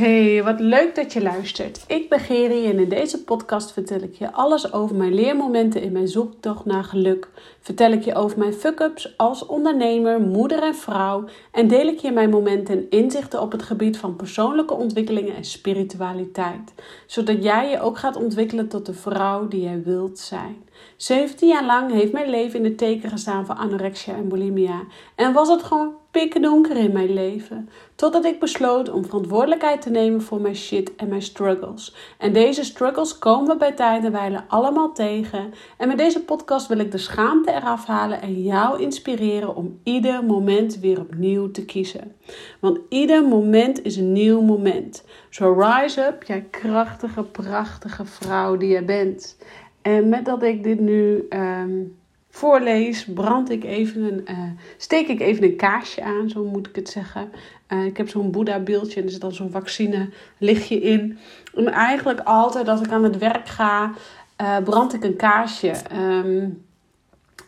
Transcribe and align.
Hey, 0.00 0.42
wat 0.42 0.60
leuk 0.60 0.94
dat 0.94 1.12
je 1.12 1.22
luistert. 1.22 1.84
Ik 1.86 2.08
ben 2.08 2.20
Geri 2.20 2.66
en 2.66 2.78
in 2.78 2.88
deze 2.88 3.24
podcast 3.24 3.72
vertel 3.72 4.00
ik 4.00 4.14
je 4.14 4.32
alles 4.32 4.72
over 4.72 4.96
mijn 4.96 5.14
leermomenten 5.14 5.82
in 5.82 5.92
mijn 5.92 6.08
zoektocht 6.08 6.64
naar 6.64 6.84
geluk. 6.84 7.28
Vertel 7.60 7.92
ik 7.92 8.04
je 8.04 8.14
over 8.14 8.38
mijn 8.38 8.52
fuck-ups 8.52 9.14
als 9.16 9.46
ondernemer, 9.46 10.20
moeder 10.20 10.62
en 10.62 10.74
vrouw 10.74 11.24
en 11.52 11.68
deel 11.68 11.86
ik 11.86 11.98
je 11.98 12.10
mijn 12.10 12.30
momenten 12.30 12.74
en 12.74 12.86
inzichten 12.90 13.40
op 13.40 13.52
het 13.52 13.62
gebied 13.62 13.96
van 13.96 14.16
persoonlijke 14.16 14.74
ontwikkelingen 14.74 15.34
en 15.34 15.44
spiritualiteit, 15.44 16.74
zodat 17.06 17.42
jij 17.42 17.70
je 17.70 17.80
ook 17.80 17.98
gaat 17.98 18.16
ontwikkelen 18.16 18.68
tot 18.68 18.86
de 18.86 18.94
vrouw 18.94 19.48
die 19.48 19.62
jij 19.62 19.82
wilt 19.82 20.18
zijn. 20.18 20.64
17 20.96 21.48
jaar 21.48 21.64
lang 21.64 21.92
heeft 21.92 22.12
mijn 22.12 22.30
leven 22.30 22.56
in 22.56 22.70
de 22.70 22.74
teken 22.74 23.10
gestaan 23.10 23.46
van 23.46 23.56
anorexia 23.56 24.14
en 24.14 24.28
bulimia 24.28 24.82
en 25.14 25.32
was 25.32 25.48
het 25.48 25.62
gewoon 25.62 25.99
pikken 26.10 26.42
donker 26.42 26.76
in 26.76 26.92
mijn 26.92 27.14
leven. 27.14 27.68
Totdat 27.94 28.24
ik 28.24 28.40
besloot 28.40 28.90
om 28.90 29.04
verantwoordelijkheid 29.04 29.82
te 29.82 29.90
nemen 29.90 30.22
voor 30.22 30.40
mijn 30.40 30.56
shit 30.56 30.94
en 30.96 31.08
mijn 31.08 31.22
struggles. 31.22 31.94
En 32.18 32.32
deze 32.32 32.64
struggles 32.64 33.18
komen 33.18 33.48
we 33.48 33.56
bij 33.56 33.72
tijden 33.72 34.44
allemaal 34.48 34.92
tegen. 34.92 35.54
En 35.76 35.88
met 35.88 35.98
deze 35.98 36.24
podcast 36.24 36.66
wil 36.66 36.78
ik 36.78 36.92
de 36.92 36.98
schaamte 36.98 37.52
eraf 37.52 37.86
halen 37.86 38.22
en 38.22 38.42
jou 38.42 38.80
inspireren 38.80 39.56
om 39.56 39.78
ieder 39.82 40.24
moment 40.24 40.78
weer 40.78 41.00
opnieuw 41.00 41.50
te 41.50 41.64
kiezen. 41.64 42.14
Want 42.60 42.78
ieder 42.88 43.24
moment 43.24 43.82
is 43.82 43.96
een 43.96 44.12
nieuw 44.12 44.40
moment. 44.40 45.04
So 45.30 45.52
rise 45.52 46.06
up, 46.06 46.22
jij 46.22 46.46
krachtige, 46.50 47.22
prachtige 47.22 48.04
vrouw 48.04 48.56
die 48.56 48.68
je 48.68 48.84
bent. 48.84 49.36
En 49.82 50.08
met 50.08 50.24
dat 50.24 50.42
ik 50.42 50.62
dit 50.62 50.80
nu. 50.80 51.26
Um, 51.30 51.98
voorlees, 52.30 53.04
brand 53.04 53.50
ik 53.50 53.64
even 53.64 54.02
een, 54.02 54.24
uh, 54.30 54.38
steek 54.76 55.08
ik 55.08 55.20
even 55.20 55.44
een 55.44 55.56
kaarsje 55.56 56.02
aan, 56.02 56.28
zo 56.28 56.44
moet 56.44 56.66
ik 56.66 56.76
het 56.76 56.88
zeggen. 56.88 57.32
Uh, 57.68 57.84
ik 57.84 57.96
heb 57.96 58.08
zo'n 58.08 58.30
Boeddha-beeldje 58.30 59.00
en 59.00 59.06
er 59.06 59.12
zit 59.12 59.20
dan 59.20 59.32
zo'n 59.32 59.50
vaccine 59.50 60.08
lichtje 60.38 60.80
in. 60.80 61.18
En 61.54 61.66
eigenlijk 61.66 62.20
altijd 62.20 62.68
als 62.68 62.80
ik 62.80 62.90
aan 62.90 63.04
het 63.04 63.18
werk 63.18 63.48
ga, 63.48 63.92
uh, 64.40 64.56
brand 64.64 64.94
ik 64.94 65.04
een 65.04 65.16
kaarsje. 65.16 65.74
Um, 65.96 66.64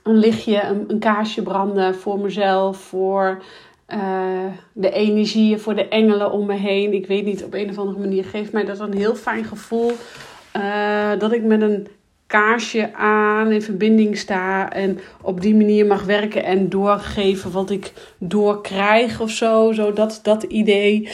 een 0.03 0.19
lichtje, 0.19 0.63
een, 0.63 0.85
een, 0.89 0.99
kaarsje 0.99 1.43
branden 1.43 1.95
voor 1.95 2.19
mezelf, 2.19 2.77
voor 2.77 3.43
de 4.73 4.91
energieën, 4.91 5.61
voor 5.61 5.75
de 5.75 5.89
engelen 5.89 6.33
om 6.33 6.47
me 6.47 6.55
heen. 6.55 6.93
Ik 6.93 7.07
weet 7.07 7.25
niet, 7.25 7.45
op 7.45 7.55
een 7.55 7.71
of 7.71 7.79
andere 7.79 7.99
manier 7.99 8.25
geeft 8.25 8.53
mij 8.53 8.65
dat 8.65 8.81
een 8.81 8.97
heel 8.97 9.15
fijn 9.15 9.45
gevoel. 9.45 9.93
dat 11.19 11.33
ik 11.33 11.43
met 11.43 11.61
een 11.61 11.87
kaarsje 12.33 12.95
aan, 12.95 13.51
in 13.51 13.63
verbinding 13.63 14.17
sta 14.17 14.73
en 14.73 14.99
op 15.23 15.41
die 15.41 15.55
manier 15.55 15.87
mag 15.87 16.05
werken 16.05 16.45
en 16.45 16.69
doorgeven 16.69 17.53
wat 17.53 17.71
ik 17.71 17.93
doorkrijg 18.19 19.21
of 19.21 19.31
zo. 19.31 19.73
Zo 19.73 19.93
dat, 19.93 20.21
dat 20.23 20.43
idee. 20.43 21.09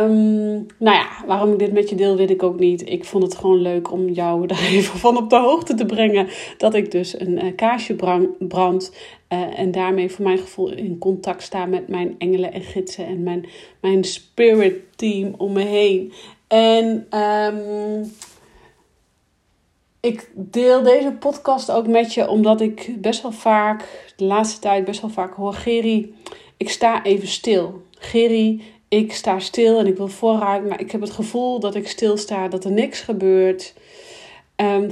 Um, 0.00 0.66
nou 0.78 0.96
ja, 0.96 1.08
waarom 1.26 1.52
ik 1.52 1.58
dit 1.58 1.72
met 1.72 1.88
je 1.88 1.96
deel, 1.96 2.16
weet 2.16 2.30
ik 2.30 2.42
ook 2.42 2.58
niet. 2.58 2.88
Ik 2.90 3.04
vond 3.04 3.22
het 3.22 3.36
gewoon 3.36 3.60
leuk 3.62 3.92
om 3.92 4.08
jou 4.08 4.46
daar 4.46 4.66
even 4.76 4.98
van 4.98 5.16
op 5.16 5.30
de 5.30 5.38
hoogte 5.38 5.74
te 5.74 5.86
brengen. 5.86 6.28
Dat 6.58 6.74
ik 6.74 6.90
dus 6.90 7.20
een 7.20 7.44
uh, 7.44 7.56
kaarsje 7.56 7.94
brand. 8.38 8.94
Uh, 9.32 9.58
en 9.58 9.70
daarmee 9.70 10.10
voor 10.10 10.24
mijn 10.24 10.38
gevoel 10.38 10.72
in 10.72 10.98
contact 10.98 11.42
sta 11.42 11.66
met 11.66 11.88
mijn 11.88 12.14
engelen 12.18 12.52
en 12.52 12.62
gidsen 12.62 13.06
en 13.06 13.22
mijn, 13.22 13.46
mijn 13.80 14.04
spirit 14.04 14.74
team 14.96 15.34
om 15.36 15.52
me 15.52 15.62
heen. 15.62 16.12
En 16.48 17.06
um, 17.20 18.12
ik 20.06 20.30
deel 20.34 20.82
deze 20.82 21.12
podcast 21.12 21.70
ook 21.70 21.86
met 21.86 22.14
je 22.14 22.28
omdat 22.28 22.60
ik 22.60 22.94
best 22.98 23.22
wel 23.22 23.32
vaak, 23.32 24.12
de 24.16 24.24
laatste 24.24 24.60
tijd 24.60 24.84
best 24.84 25.00
wel 25.00 25.10
vaak 25.10 25.34
hoor: 25.34 25.52
Geri, 25.52 26.14
ik 26.56 26.70
sta 26.70 27.04
even 27.04 27.28
stil. 27.28 27.82
Geri, 27.98 28.62
ik 28.88 29.12
sta 29.12 29.38
stil 29.38 29.78
en 29.78 29.86
ik 29.86 29.96
wil 29.96 30.08
vooruit, 30.08 30.68
maar 30.68 30.80
ik 30.80 30.90
heb 30.90 31.00
het 31.00 31.10
gevoel 31.10 31.60
dat 31.60 31.74
ik 31.74 31.88
stilsta, 31.88 32.48
dat 32.48 32.64
er 32.64 32.72
niks 32.72 33.00
gebeurt. 33.00 33.74
Um, 34.56 34.90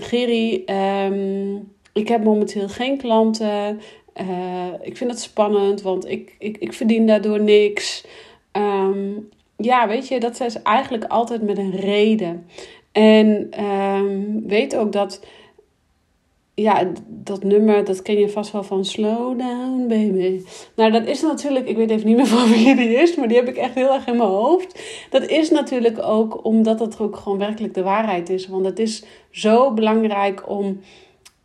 ik 1.93 2.09
heb 2.09 2.25
momenteel 2.25 2.69
geen 2.69 2.99
klanten. 2.99 3.81
Uh, 4.21 4.73
ik 4.83 4.97
vind 4.97 5.11
het 5.11 5.21
spannend, 5.21 5.83
want 5.83 6.09
ik, 6.09 6.35
ik, 6.39 6.57
ik 6.57 6.73
verdien 6.73 7.07
daardoor 7.07 7.41
niks. 7.41 8.05
Um, 8.53 9.29
ja, 9.57 9.89
weet 9.89 10.09
je, 10.09 10.21
dat 10.21 10.41
is 10.41 10.63
eigenlijk 10.63 11.05
altijd 11.05 11.43
met 11.43 11.59
een 11.59 11.77
reden. 11.77 12.47
En 12.95 13.61
um, 13.65 14.43
weet 14.47 14.77
ook 14.77 14.93
dat, 14.93 15.21
ja, 16.55 16.93
dat 17.09 17.43
nummer, 17.43 17.85
dat 17.85 18.03
ken 18.03 18.19
je 18.19 18.29
vast 18.29 18.53
wel 18.53 18.63
van 18.63 18.85
Slow 18.85 19.39
Down 19.39 19.87
Baby. 19.89 20.43
Nou, 20.77 20.91
dat 20.91 21.07
is 21.07 21.23
natuurlijk, 21.23 21.69
ik 21.69 21.77
weet 21.77 21.91
even 21.91 22.07
niet 22.07 22.17
meer 22.17 22.27
van 22.39 22.51
wie 22.51 22.77
die 22.77 22.95
is, 22.95 23.17
maar 23.17 23.29
die 23.29 23.37
heb 23.37 23.49
ik 23.49 23.57
echt 23.57 23.75
heel 23.75 23.93
erg 23.93 24.07
in 24.07 24.17
mijn 24.17 24.29
hoofd. 24.29 24.83
Dat 25.11 25.27
is 25.27 25.51
natuurlijk 25.51 26.03
ook 26.03 26.45
omdat 26.45 26.81
het 26.81 27.01
ook 27.01 27.17
gewoon 27.17 27.39
werkelijk 27.39 27.75
de 27.75 27.83
waarheid 27.83 28.31
is. 28.31 28.49
Want 28.49 28.65
het 28.65 28.79
is 28.79 29.05
zo 29.31 29.73
belangrijk 29.73 30.49
om 30.49 30.81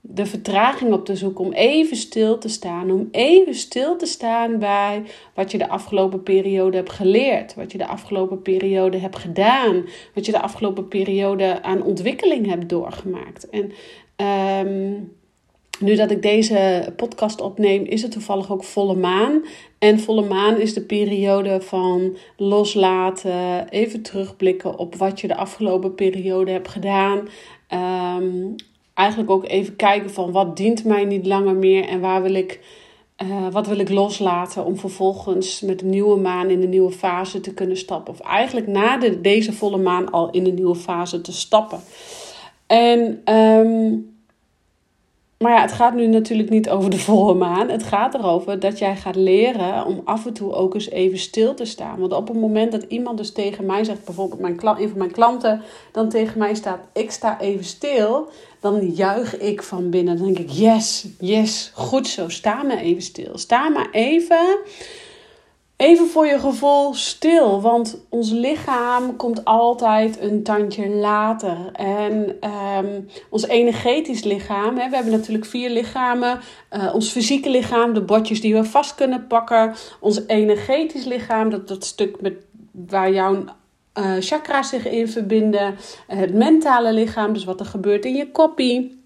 de 0.02 0.26
vertraging 0.26 0.94
op 0.94 1.06
te 1.06 1.16
zoeken, 1.16 1.46
om 1.46 1.52
even 1.52 1.98
stil 1.98 2.38
te 2.38 2.50
staan. 2.50 2.92
Om 2.92 3.08
even 3.12 3.56
stil 3.56 3.98
te 3.98 4.06
staan 4.06 4.60
bij 4.60 5.04
wat 5.34 5.52
je 5.52 5.58
de 5.58 5.70
afgelopen 5.70 6.24
periode 6.24 6.78
hebt 6.78 6.92
geleerd. 6.92 7.56
Wat 7.56 7.72
je 7.72 7.78
de 7.78 7.88
afgelopen 7.88 8.42
periode 8.42 8.98
hebt 8.98 9.18
gedaan. 9.18 9.86
Wat 10.14 10.26
je 10.26 10.32
de 10.32 10.42
afgelopen 10.42 10.88
periode 10.88 11.64
aan 11.64 11.84
ontwikkeling 11.84 12.46
hebt 12.48 12.70
doorgemaakt. 12.70 13.50
En 13.50 13.72
um, 14.66 15.18
nu 15.80 15.96
dat 15.96 16.12
ik 16.12 16.22
deze 16.22 16.94
podcast 16.96 17.42
opneem, 17.42 17.84
is 17.84 18.02
het 18.02 18.12
toevallig 18.12 18.52
ook 18.52 18.64
volle 18.64 18.96
maan. 18.96 19.46
En 19.80 20.00
volle 20.00 20.28
maan 20.28 20.60
is 20.60 20.74
de 20.74 20.81
periode 20.81 21.62
van 21.62 22.18
loslaten, 22.38 23.70
even 23.70 24.02
terugblikken 24.02 24.78
op 24.78 24.96
wat 24.96 25.22
je 25.22 25.28
de 25.28 25.36
afgelopen 25.36 25.96
periode 25.96 26.52
hebt 26.52 26.68
gedaan. 26.68 27.28
Um, 28.18 28.56
eigenlijk 29.00 29.30
ook 29.30 29.48
even 29.48 29.76
kijken 29.76 30.10
van 30.10 30.32
wat 30.32 30.58
dient 30.58 30.84
mij 30.84 31.06
niet 31.06 31.26
langer 31.26 31.56
meer 31.56 31.88
en 31.88 32.00
waar 32.00 32.22
wil 32.22 32.34
ik, 32.34 32.60
uh, 33.24 33.48
wat 33.52 33.68
wil 33.68 33.80
ik 33.80 33.90
loslaten 33.90 34.66
om 34.66 34.78
vervolgens 34.78 35.62
met 35.62 35.80
de 35.80 35.86
nieuwe 35.86 36.20
maan 36.20 36.50
in 36.50 36.62
de 36.62 36.68
nieuwe 36.68 36.92
fase 36.92 37.40
te 37.40 37.54
kunnen 37.54 37.78
stappen. 37.78 38.14
Of 38.14 38.20
eigenlijk 38.20 38.68
na 38.68 38.98
de, 38.98 39.22
deze 39.22 39.54
volle 39.54 39.78
maan 39.78 40.12
al 40.12 40.30
in 40.30 40.44
de 40.44 40.52
nieuwe 40.52 40.76
fase 40.76 41.22
te 41.22 41.32
stappen. 41.32 41.80
En 42.68 43.22
um, 43.36 44.19
maar 45.40 45.52
ja, 45.52 45.62
het 45.62 45.72
gaat 45.72 45.94
nu 45.94 46.08
natuurlijk 46.08 46.50
niet 46.50 46.70
over 46.70 46.90
de 46.90 47.00
volle 47.00 47.34
maan. 47.34 47.70
Het 47.70 47.84
gaat 47.84 48.14
erover 48.14 48.60
dat 48.60 48.80
jij 48.80 48.96
gaat 48.96 49.16
leren 49.16 49.86
om 49.86 50.02
af 50.04 50.26
en 50.26 50.34
toe 50.34 50.54
ook 50.54 50.74
eens 50.74 50.90
even 50.90 51.18
stil 51.18 51.54
te 51.54 51.66
staan. 51.66 52.00
Want 52.00 52.14
op 52.14 52.28
het 52.28 52.38
moment 52.38 52.72
dat 52.72 52.86
iemand 52.88 53.18
dus 53.18 53.32
tegen 53.32 53.66
mij 53.66 53.84
zegt, 53.84 54.06
bijvoorbeeld 54.06 54.42
mijn, 54.42 54.60
een 54.62 54.90
van 54.90 54.98
mijn 54.98 55.12
klanten, 55.12 55.62
dan 55.92 56.10
tegen 56.10 56.40
mij 56.40 56.56
staat: 56.56 56.80
Ik 56.94 57.12
sta 57.12 57.40
even 57.40 57.66
stil. 57.66 58.30
Dan 58.60 58.90
juich 58.90 59.38
ik 59.38 59.64
van 59.64 59.90
binnen. 59.90 60.18
Dan 60.18 60.26
denk 60.26 60.40
ik: 60.40 60.50
Yes, 60.50 61.08
yes, 61.20 61.72
goed 61.74 62.08
zo. 62.08 62.30
Sta 62.30 62.64
maar 62.64 62.78
even 62.78 63.02
stil. 63.02 63.38
Sta 63.38 63.70
maar 63.70 63.90
even 63.92 64.58
Even 65.80 66.08
voor 66.08 66.26
je 66.26 66.40
gevoel 66.40 66.94
stil, 66.94 67.62
want 67.62 68.06
ons 68.10 68.32
lichaam 68.32 69.16
komt 69.16 69.46
altijd 69.46 70.22
een 70.22 70.44
tandje 70.44 70.90
later. 70.90 71.58
En 71.74 72.38
um, 72.84 73.08
ons 73.30 73.48
energetisch 73.48 74.24
lichaam, 74.24 74.78
hè, 74.78 74.90
we 74.90 74.96
hebben 74.96 75.14
natuurlijk 75.14 75.46
vier 75.46 75.70
lichamen. 75.70 76.40
Uh, 76.72 76.94
ons 76.94 77.10
fysieke 77.10 77.50
lichaam, 77.50 77.94
de 77.94 78.02
botjes 78.02 78.42
die 78.42 78.54
we 78.54 78.64
vast 78.64 78.96
kunnen 78.96 79.28
pakken. 79.28 79.74
Ons 80.00 80.22
energetisch 80.28 81.06
lichaam, 81.06 81.50
dat, 81.50 81.68
dat 81.68 81.86
stuk 81.86 82.22
met, 82.22 82.34
waar 82.72 83.12
jouw 83.12 83.34
uh, 83.34 84.14
chakra's 84.20 84.70
zich 84.70 84.88
in 84.88 85.08
verbinden. 85.08 85.76
het 86.08 86.34
mentale 86.34 86.94
lichaam, 86.94 87.34
dus 87.34 87.44
wat 87.44 87.60
er 87.60 87.66
gebeurt 87.66 88.06
in 88.06 88.16
je 88.16 88.32
koppie. 88.32 88.98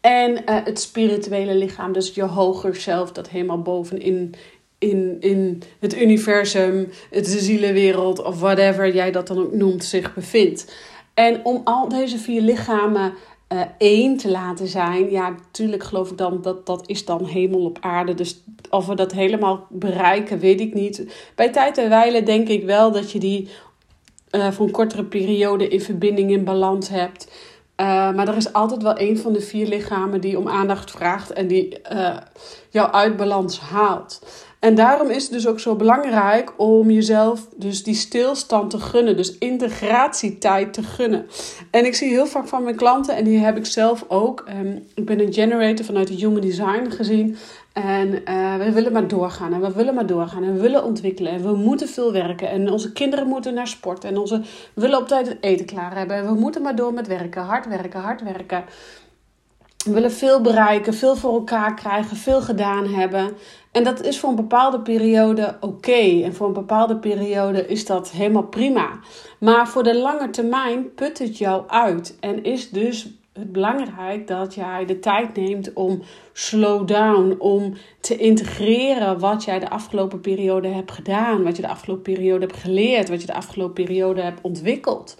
En 0.00 0.30
uh, 0.30 0.36
het 0.44 0.80
spirituele 0.80 1.54
lichaam, 1.54 1.92
dus 1.92 2.14
je 2.14 2.22
hoger 2.22 2.76
zelf, 2.76 3.12
dat 3.12 3.28
helemaal 3.28 3.62
bovenin 3.62 4.34
in, 4.78 5.16
in 5.20 5.62
het 5.80 5.96
universum, 5.96 6.88
de 7.10 7.24
zielenwereld 7.24 8.22
of 8.22 8.40
whatever 8.40 8.94
jij 8.94 9.10
dat 9.10 9.26
dan 9.26 9.38
ook 9.38 9.54
noemt, 9.54 9.84
zich 9.84 10.14
bevindt. 10.14 10.74
En 11.14 11.44
om 11.44 11.60
al 11.64 11.88
deze 11.88 12.18
vier 12.18 12.40
lichamen 12.40 13.12
uh, 13.48 13.60
één 13.78 14.16
te 14.16 14.30
laten 14.30 14.66
zijn, 14.66 15.10
ja, 15.10 15.30
natuurlijk 15.30 15.82
geloof 15.82 16.10
ik 16.10 16.18
dan 16.18 16.42
dat 16.42 16.66
dat 16.66 16.88
is 16.88 17.04
dan 17.04 17.24
hemel 17.24 17.64
op 17.64 17.78
aarde. 17.80 18.14
Dus 18.14 18.42
of 18.70 18.86
we 18.86 18.94
dat 18.94 19.12
helemaal 19.12 19.66
bereiken, 19.70 20.38
weet 20.38 20.60
ik 20.60 20.74
niet. 20.74 21.14
Bij 21.34 21.50
tijd 21.50 21.78
en 21.78 21.88
wijle 21.88 22.22
denk 22.22 22.48
ik 22.48 22.64
wel 22.64 22.92
dat 22.92 23.10
je 23.10 23.18
die 23.18 23.48
uh, 24.30 24.50
voor 24.50 24.66
een 24.66 24.72
kortere 24.72 25.04
periode 25.04 25.68
in 25.68 25.80
verbinding, 25.80 26.30
in 26.30 26.44
balans 26.44 26.88
hebt. 26.88 27.32
Uh, 27.80 27.86
maar 27.86 28.28
er 28.28 28.36
is 28.36 28.52
altijd 28.52 28.82
wel 28.82 29.00
een 29.00 29.18
van 29.18 29.32
de 29.32 29.40
vier 29.40 29.66
lichamen 29.66 30.20
die 30.20 30.38
om 30.38 30.48
aandacht 30.48 30.90
vraagt 30.90 31.32
en 31.32 31.46
die 31.46 31.80
jou 32.70 32.92
uit 32.92 33.16
balans 33.16 33.60
haalt. 33.60 34.22
En 34.64 34.74
daarom 34.74 35.10
is 35.10 35.22
het 35.22 35.32
dus 35.32 35.46
ook 35.46 35.60
zo 35.60 35.76
belangrijk 35.76 36.52
om 36.56 36.90
jezelf 36.90 37.48
dus 37.56 37.82
die 37.82 37.94
stilstand 37.94 38.70
te 38.70 38.78
gunnen. 38.78 39.16
Dus 39.16 39.38
integratietijd 39.38 40.72
te 40.72 40.82
gunnen. 40.82 41.26
En 41.70 41.84
ik 41.84 41.94
zie 41.94 42.08
heel 42.08 42.26
vaak 42.26 42.48
van 42.48 42.62
mijn 42.62 42.76
klanten, 42.76 43.16
en 43.16 43.24
die 43.24 43.38
heb 43.38 43.56
ik 43.56 43.66
zelf 43.66 44.04
ook. 44.08 44.44
Um, 44.48 44.86
ik 44.94 45.04
ben 45.04 45.20
een 45.20 45.32
generator 45.32 45.84
vanuit 45.84 46.08
het 46.08 46.18
Human 46.18 46.40
Design 46.40 46.90
gezien. 46.90 47.36
En 47.72 48.08
uh, 48.08 48.56
we 48.56 48.72
willen 48.72 48.92
maar 48.92 49.08
doorgaan 49.08 49.52
en 49.52 49.60
we 49.60 49.72
willen 49.72 49.94
maar 49.94 50.06
doorgaan 50.06 50.44
en 50.44 50.54
we 50.54 50.60
willen 50.60 50.84
ontwikkelen 50.84 51.32
en 51.32 51.42
we 51.42 51.56
moeten 51.56 51.88
veel 51.88 52.12
werken 52.12 52.50
en 52.50 52.70
onze 52.70 52.92
kinderen 52.92 53.26
moeten 53.26 53.54
naar 53.54 53.68
sport 53.68 54.04
en 54.04 54.18
onze, 54.18 54.40
we 54.74 54.80
willen 54.80 54.98
op 54.98 55.08
tijd 55.08 55.28
het 55.28 55.38
eten 55.40 55.66
klaar 55.66 55.96
hebben 55.96 56.16
en 56.16 56.26
we 56.26 56.40
moeten 56.40 56.62
maar 56.62 56.76
door 56.76 56.92
met 56.92 57.06
werken, 57.06 57.42
hard 57.42 57.66
werken, 57.66 58.00
hard 58.00 58.22
werken. 58.22 58.64
We 59.84 59.92
willen 59.92 60.12
veel 60.12 60.40
bereiken, 60.40 60.94
veel 60.94 61.16
voor 61.16 61.32
elkaar 61.32 61.74
krijgen, 61.74 62.16
veel 62.16 62.40
gedaan 62.40 62.86
hebben. 62.86 63.32
En 63.74 63.84
dat 63.84 64.04
is 64.04 64.18
voor 64.18 64.28
een 64.28 64.36
bepaalde 64.36 64.80
periode 64.80 65.56
oké. 65.60 66.22
En 66.22 66.34
voor 66.34 66.46
een 66.46 66.52
bepaalde 66.52 66.96
periode 66.96 67.66
is 67.66 67.86
dat 67.86 68.10
helemaal 68.10 68.46
prima. 68.46 68.98
Maar 69.38 69.68
voor 69.68 69.82
de 69.82 69.96
lange 69.96 70.30
termijn 70.30 70.94
put 70.94 71.18
het 71.18 71.38
jou 71.38 71.68
uit. 71.68 72.16
En 72.20 72.44
is 72.44 72.70
dus 72.70 73.08
het 73.32 73.52
belangrijk 73.52 74.26
dat 74.26 74.54
jij 74.54 74.84
de 74.86 74.98
tijd 74.98 75.36
neemt 75.36 75.72
om 75.72 76.02
slow 76.32 76.88
down, 76.88 77.36
om 77.38 77.72
te 78.00 78.16
integreren 78.16 79.18
wat 79.18 79.44
jij 79.44 79.58
de 79.58 79.70
afgelopen 79.70 80.20
periode 80.20 80.68
hebt 80.68 80.90
gedaan, 80.90 81.42
wat 81.42 81.56
je 81.56 81.62
de 81.62 81.68
afgelopen 81.68 82.14
periode 82.14 82.46
hebt 82.46 82.58
geleerd, 82.58 83.08
wat 83.08 83.20
je 83.20 83.26
de 83.26 83.34
afgelopen 83.34 83.84
periode 83.84 84.20
hebt 84.20 84.40
ontwikkeld. 84.42 85.16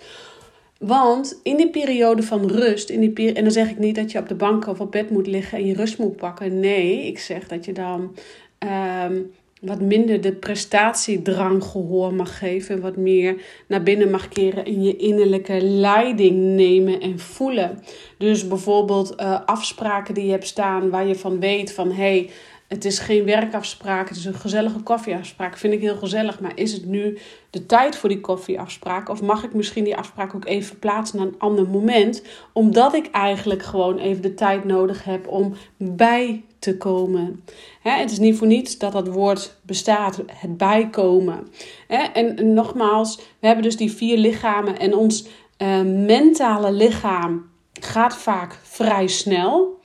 Want 0.79 1.41
in 1.43 1.57
die 1.57 1.71
periode 1.71 2.23
van 2.23 2.51
rust, 2.51 2.91
in 2.91 3.01
die 3.01 3.33
en 3.33 3.43
dan 3.43 3.53
zeg 3.53 3.71
ik 3.71 3.79
niet 3.79 3.95
dat 3.95 4.13
je 4.13 4.19
op 4.19 4.29
de 4.29 4.35
bank 4.35 4.67
of 4.67 4.81
op 4.81 4.93
bed 4.93 5.11
moet 5.11 5.27
liggen 5.27 5.59
en 5.59 5.67
je 5.67 5.75
rust 5.75 5.99
moet 5.99 6.17
pakken. 6.17 6.61
Nee, 6.61 7.07
ik 7.07 7.19
zeg 7.19 7.49
dat 7.49 7.65
je 7.65 7.73
dan 7.73 8.15
ehm, 8.65 9.23
wat 9.61 9.81
minder 9.81 10.21
de 10.21 10.33
prestatiedrang 10.33 11.65
gehoor 11.65 12.15
mag 12.15 12.39
geven. 12.39 12.81
Wat 12.81 12.97
meer 12.97 13.37
naar 13.67 13.83
binnen 13.83 14.11
mag 14.11 14.29
keren 14.29 14.65
in 14.65 14.83
je 14.83 14.97
innerlijke 14.97 15.63
leiding 15.63 16.37
nemen 16.43 17.01
en 17.01 17.19
voelen. 17.19 17.79
Dus 18.19 18.49
bijvoorbeeld 18.49 19.21
uh, 19.21 19.41
afspraken 19.47 20.15
die 20.15 20.25
je 20.25 20.31
hebt 20.31 20.47
staan 20.47 20.91
waar 20.91 21.07
je 21.07 21.15
van 21.15 21.41
weet 21.41 21.73
van. 21.73 21.93
Hey, 21.93 22.31
het 22.69 22.85
is 22.85 22.99
geen 22.99 23.25
werkafspraak, 23.25 24.09
het 24.09 24.17
is 24.17 24.25
een 24.25 24.35
gezellige 24.35 24.81
koffieafspraak. 24.81 25.59
Vind 25.59 25.73
ik 25.73 25.81
heel 25.81 25.97
gezellig, 25.97 26.41
maar 26.41 26.53
is 26.55 26.73
het 26.73 26.87
nu 26.87 27.19
de 27.51 27.67
tijd 27.67 27.97
voor 27.97 28.09
die 28.09 28.21
koffieafspraak? 28.21 29.09
Of 29.09 29.23
mag 29.23 29.45
ik 29.45 29.55
misschien 29.55 29.85
die 29.85 29.97
afspraak 29.97 30.35
ook 30.35 30.47
even 30.47 30.67
verplaatsen 30.67 31.19
naar 31.19 31.27
een 31.27 31.39
ander 31.39 31.69
moment? 31.69 32.23
Omdat 32.53 32.95
ik 32.95 33.11
eigenlijk 33.11 33.63
gewoon 33.63 33.99
even 33.99 34.23
de 34.23 34.35
tijd 34.35 34.65
nodig 34.65 35.05
heb 35.05 35.29
om 35.29 35.55
bij 35.77 36.45
te 36.65 36.77
komen. 36.77 37.45
het 37.83 38.11
is 38.11 38.19
niet 38.19 38.37
voor 38.37 38.47
niets 38.47 38.79
dat 38.79 38.93
dat 38.93 39.09
woord 39.09 39.57
bestaat, 39.63 40.23
het 40.27 40.57
bijkomen. 40.57 41.49
en, 41.89 42.55
nogmaals, 42.55 43.17
we 43.17 43.47
hebben 43.47 43.65
dus 43.65 43.77
die 43.77 43.93
vier 43.93 44.19
lichamen 44.19 44.79
en 44.79 44.97
ons 44.97 45.27
uh, 45.59 45.83
mentale 45.83 46.73
lichaam 46.73 47.51
gaat 47.81 48.17
vaak 48.17 48.59
vrij 48.63 49.07
snel. 49.07 49.81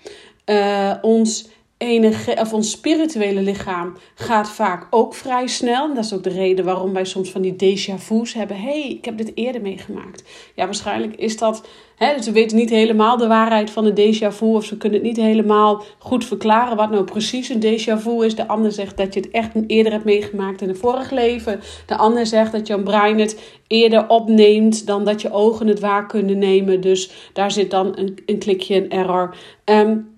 Uh, 0.45 0.93
ons 1.01 1.47
enige, 1.79 2.35
of 2.39 2.53
ons 2.53 2.71
spirituele 2.71 3.41
lichaam 3.41 3.93
gaat 4.15 4.49
vaak 4.49 4.87
ook 4.89 5.13
vrij 5.13 5.47
snel. 5.47 5.93
dat 5.93 6.05
is 6.05 6.13
ook 6.13 6.23
de 6.23 6.29
reden 6.29 6.65
waarom 6.65 6.93
wij 6.93 7.05
soms 7.05 7.29
van 7.29 7.41
die 7.41 7.53
déjà 7.53 7.95
vu's 7.95 8.33
hebben. 8.33 8.61
hey, 8.61 8.89
ik 8.89 9.05
heb 9.05 9.17
dit 9.17 9.31
eerder 9.35 9.61
meegemaakt. 9.61 10.23
Ja, 10.55 10.65
waarschijnlijk 10.65 11.15
is 11.15 11.37
dat... 11.37 11.67
Hè, 11.95 12.15
dus 12.15 12.25
we 12.25 12.31
weten 12.31 12.57
niet 12.57 12.69
helemaal 12.69 13.17
de 13.17 13.27
waarheid 13.27 13.69
van 13.69 13.85
een 13.85 13.97
déjà 13.97 14.27
vu... 14.27 14.45
of 14.45 14.65
ze 14.65 14.77
kunnen 14.77 14.99
het 14.99 15.07
niet 15.07 15.25
helemaal 15.25 15.83
goed 15.97 16.25
verklaren... 16.25 16.77
wat 16.77 16.89
nou 16.89 17.03
precies 17.03 17.49
een 17.49 17.61
déjà 17.61 18.01
vu 18.01 18.25
is. 18.25 18.35
De 18.35 18.47
ander 18.47 18.71
zegt 18.71 18.97
dat 18.97 19.13
je 19.13 19.19
het 19.19 19.31
echt 19.31 19.51
eerder 19.67 19.91
hebt 19.91 20.05
meegemaakt 20.05 20.61
in 20.61 20.69
een 20.69 20.75
vorig 20.75 21.11
leven. 21.11 21.59
De 21.85 21.97
ander 21.97 22.25
zegt 22.25 22.51
dat 22.51 22.67
jouw 22.67 22.83
brein 22.83 23.19
het 23.19 23.39
eerder 23.67 24.07
opneemt... 24.07 24.85
dan 24.87 25.05
dat 25.05 25.21
je 25.21 25.31
ogen 25.31 25.67
het 25.67 25.79
waar 25.79 26.05
kunnen 26.05 26.37
nemen. 26.37 26.81
Dus 26.81 27.11
daar 27.33 27.51
zit 27.51 27.71
dan 27.71 27.97
een, 27.97 28.19
een 28.25 28.39
klikje, 28.39 28.75
een 28.75 28.89
error... 28.89 29.35
Um, 29.65 30.17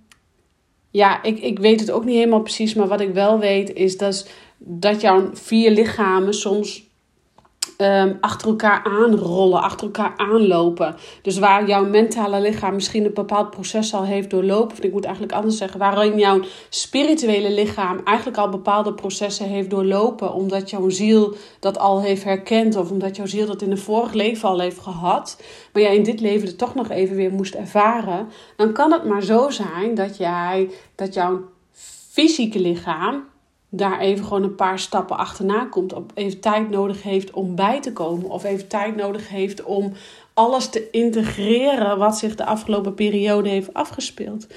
ja, 0.91 1.23
ik, 1.23 1.39
ik 1.39 1.59
weet 1.59 1.79
het 1.79 1.91
ook 1.91 2.05
niet 2.05 2.15
helemaal 2.15 2.41
precies. 2.41 2.73
Maar 2.73 2.88
wat 2.88 3.01
ik 3.01 3.13
wel 3.13 3.39
weet 3.39 3.73
is 3.73 3.97
dat, 3.97 4.29
dat 4.57 5.01
jouw 5.01 5.29
vier 5.33 5.71
lichamen 5.71 6.33
soms 6.33 6.89
um, 7.81 8.18
achter 8.22 8.48
elkaar 8.48 8.83
aanrollen, 8.83 9.62
achter 9.62 9.86
elkaar 9.86 10.13
aanlopen. 10.18 10.95
Dus 11.22 11.39
waar 11.39 11.68
jouw 11.68 11.86
mentale 11.86 12.42
lichaam 12.42 12.74
misschien 12.74 13.06
een 13.06 13.13
bepaald 13.13 13.50
proces 13.50 13.94
al 13.94 14.04
heeft 14.04 14.30
doorlopen, 14.30 14.78
of 14.78 14.83
ik 14.83 14.92
moet 14.92 15.04
eigenlijk 15.04 15.36
anders 15.36 15.57
zeggen, 15.57 15.80
waarin 15.80 16.18
jouw 16.18 16.39
spirituele 16.69 17.51
lichaam 17.51 18.01
eigenlijk 18.04 18.38
al 18.38 18.50
bepaalde 18.50 18.94
processen 18.94 19.45
heeft 19.45 19.69
doorlopen, 19.69 20.33
omdat 20.33 20.69
jouw 20.69 20.89
ziel 20.89 21.36
dat 21.60 21.80
al 21.80 22.01
heeft 22.01 22.24
herkend, 22.24 22.75
of 22.75 22.92
omdat 22.92 23.16
jouw 23.16 23.25
ziel 23.25 23.45
dat 23.45 23.62
in 23.62 23.72
een 23.72 23.78
vorig 23.78 24.13
leven 24.13 24.50
al 24.50 24.60
heeft 24.60 24.80
gehad, 24.80 25.42
maar 25.74 25.81
jij 25.81 25.95
in 25.95 26.04
dit 26.04 26.19
leven 26.19 26.48
het 26.48 26.57
toch 26.57 26.75
nog 26.75 26.89
even 26.89 27.16
weer 27.16 27.31
moest 27.31 27.54
ervaren, 27.54 28.28
dan 28.56 28.74
kan 28.74 28.92
het 28.92 29.06
maar 29.06 29.24
zo 29.24 29.50
zijn 29.50 29.95
dat 29.95 30.18
jij, 30.18 30.69
dat 30.95 31.13
jouw 31.13 31.39
fysieke 32.12 32.60
lichaam 32.60 33.30
daar 33.73 34.00
even 34.00 34.25
gewoon 34.25 34.44
een 34.44 34.56
paar 34.56 34.79
stappen 34.79 35.18
achterna 35.18 35.65
komt. 35.65 35.94
Of 35.94 36.03
even 36.13 36.39
tijd 36.39 36.69
nodig 36.69 37.03
heeft 37.03 37.31
om 37.31 37.56
bij 37.56 37.81
te 37.81 37.94
komen. 37.94 38.29
Of 38.29 38.44
even 38.44 38.68
tijd 38.68 38.95
nodig 38.95 39.29
heeft 39.29 39.63
om 39.63 39.91
alles 40.33 40.69
te 40.69 40.89
integreren 40.89 41.97
wat 41.97 42.18
zich 42.18 42.35
de 42.35 42.45
afgelopen 42.45 42.94
periode 42.94 43.50
heeft 43.50 43.73
afgespeeld. 43.73 44.47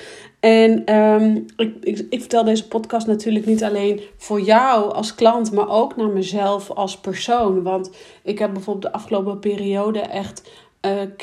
En 0.40 0.84
ehm, 0.84 1.36
ik, 1.56 1.74
ik, 1.80 2.06
ik, 2.10 2.20
vertel 2.20 2.44
deze 2.44 2.68
podcast 2.68 3.06
natuurlijk 3.06 3.46
niet 3.46 3.64
alleen 3.64 4.00
voor 4.16 4.40
jou 4.40 4.92
als 4.92 5.14
klant, 5.14 5.52
maar 5.52 5.68
ook 5.68 5.96
naar 5.96 6.08
mezelf 6.08 6.70
als 6.70 6.98
persoon. 6.98 7.62
Want 7.62 7.90
ik 8.22 8.38
heb 8.38 8.52
bijvoorbeeld 8.52 8.92
de 8.92 8.98
afgelopen 8.98 9.38
periode 9.38 10.00
echt 10.00 10.50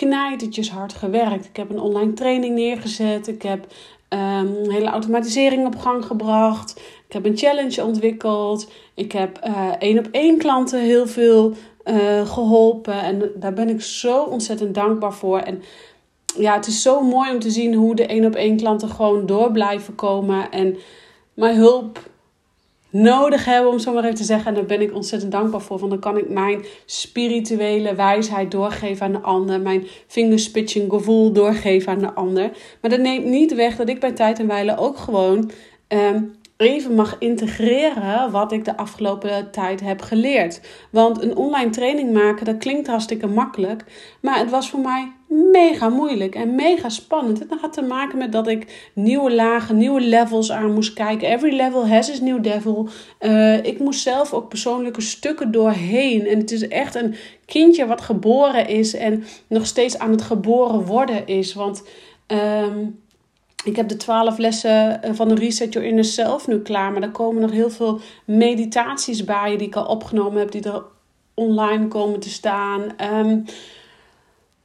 uh, 0.04 0.72
hard 0.72 0.94
gewerkt. 0.94 1.46
Ik 1.46 1.56
heb 1.56 1.70
een 1.70 1.80
online 1.80 2.14
training 2.14 2.56
neergezet. 2.56 3.28
Ik 3.28 3.42
heb 3.42 3.68
um, 4.10 4.70
hele 4.70 4.90
automatisering 4.90 5.66
op 5.66 5.78
gang 5.78 6.06
gebracht. 6.06 6.82
Ik 7.12 7.18
heb 7.18 7.26
een 7.26 7.38
challenge 7.38 7.84
ontwikkeld. 7.84 8.72
Ik 8.94 9.12
heb 9.12 9.40
uh, 9.48 9.70
één 9.80 10.00
op 10.00 10.08
één 10.12 10.38
klanten 10.38 10.82
heel 10.82 11.08
veel 11.08 11.54
uh, 11.86 12.28
geholpen. 12.28 13.02
En 13.02 13.32
daar 13.36 13.54
ben 13.54 13.70
ik 13.70 13.82
zo 13.82 14.24
ontzettend 14.24 14.76
dankbaar 14.76 15.14
voor. 15.14 15.40
En 15.40 15.62
ja, 16.38 16.56
het 16.56 16.68
is 16.68 16.82
zo 16.82 17.02
mooi 17.02 17.32
om 17.32 17.40
te 17.40 17.50
zien 17.50 17.74
hoe 17.74 17.96
de 17.96 18.06
één 18.06 18.26
op 18.26 18.36
één 18.36 18.58
klanten 18.58 18.90
gewoon 18.90 19.26
door 19.26 19.52
blijven 19.52 19.96
komen. 19.96 20.52
En 20.52 20.78
mijn 21.34 21.56
hulp 21.56 22.10
nodig 22.90 23.46
hebben, 23.46 23.72
om 23.72 23.80
zo 23.80 23.94
maar 23.94 24.04
even 24.04 24.16
te 24.16 24.24
zeggen. 24.24 24.48
En 24.48 24.54
daar 24.54 24.66
ben 24.66 24.82
ik 24.82 24.96
ontzettend 24.96 25.32
dankbaar 25.32 25.62
voor. 25.62 25.80
Want 25.80 25.92
dan 25.92 26.00
kan 26.00 26.18
ik 26.18 26.30
mijn 26.30 26.66
spirituele 26.86 27.96
wijsheid 27.96 28.52
doorgeven 28.52 29.06
aan 29.06 29.12
de 29.12 29.20
ander. 29.20 29.62
Mijn 29.62 29.88
fingerspitching 30.08 30.92
gevoel 30.92 31.32
doorgeven 31.32 31.92
aan 31.92 32.00
de 32.00 32.14
ander. 32.14 32.52
Maar 32.82 32.90
dat 32.90 33.00
neemt 33.00 33.26
niet 33.26 33.56
weg 33.56 33.76
dat 33.76 33.90
ik 33.90 34.00
bij 34.00 34.12
tijd 34.12 34.40
en 34.40 34.48
wijle 34.48 34.78
ook 34.78 34.98
gewoon 34.98 35.52
um, 35.88 36.40
even 36.62 36.96
mag 36.96 37.16
integreren 37.20 38.32
wat 38.32 38.52
ik 38.52 38.66
de 38.66 38.78
afgelopen 38.78 39.52
tijd 39.52 39.82
heb 39.82 40.02
geleerd. 40.02 40.62
Want 40.90 41.22
een 41.22 41.36
online 41.36 41.70
training 41.70 42.14
maken, 42.14 42.46
dat 42.46 42.58
klinkt 42.58 42.88
hartstikke 42.88 43.28
makkelijk. 43.28 43.84
Maar 44.22 44.38
het 44.38 44.50
was 44.50 44.70
voor 44.70 44.80
mij 44.80 45.12
mega 45.52 45.90
moeilijk 45.90 46.36
en 46.36 46.56
mega 46.56 46.90
spannend. 46.90 47.40
Het 47.40 47.54
had 47.62 47.74
te 47.74 47.82
maken 47.82 48.18
met 48.18 48.32
dat 48.32 48.48
ik 48.48 48.92
nieuwe 48.94 49.36
lagen, 49.36 49.78
nieuwe 49.78 50.02
levels 50.02 50.52
aan 50.52 50.74
moest 50.74 50.94
kijken. 50.94 51.28
Every 51.28 51.56
level 51.56 51.88
has 51.88 52.10
its 52.10 52.22
new 52.22 52.44
devil. 52.44 52.90
Uh, 53.20 53.64
ik 53.64 53.80
moest 53.80 54.02
zelf 54.02 54.34
ook 54.34 54.50
persoonlijke 54.50 55.02
stukken 55.02 55.52
doorheen. 55.52 56.28
En 56.28 56.38
het 56.38 56.52
is 56.52 56.68
echt 56.68 56.96
een 56.96 57.16
kindje 57.46 57.86
wat 57.86 58.02
geboren 58.02 58.68
is 58.68 58.96
en 58.96 59.24
nog 59.48 59.66
steeds 59.66 59.98
aan 59.98 60.12
het 60.12 60.22
geboren 60.22 60.86
worden 60.86 61.28
is. 61.28 61.54
Want... 61.54 61.84
Um, 62.28 63.01
ik 63.64 63.76
heb 63.76 63.88
de 63.88 63.98
twaalf 63.98 64.38
lessen 64.38 65.04
eh, 65.04 65.14
van 65.14 65.28
de 65.28 65.36
Reset 65.36 65.74
Your 65.74 65.88
Inner 65.88 66.06
Self 66.06 66.48
nu 66.48 66.60
klaar. 66.60 66.92
Maar 66.92 67.02
er 67.02 67.12
komen 67.12 67.42
nog 67.42 67.52
heel 67.52 67.70
veel 67.70 68.00
meditaties 68.26 69.24
bij 69.24 69.58
die 69.58 69.68
ik 69.68 69.76
al 69.76 69.86
opgenomen 69.86 70.40
heb. 70.40 70.52
Die 70.52 70.64
er 70.64 70.84
online 71.34 71.88
komen 71.88 72.20
te 72.20 72.30
staan. 72.30 72.98
Ehm, 72.98 73.40